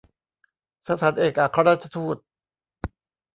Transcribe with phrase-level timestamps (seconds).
[0.89, 2.17] สถานเอกอัครราชทูต